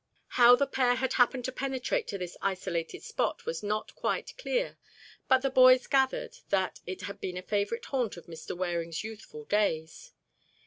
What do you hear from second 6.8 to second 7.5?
it had been a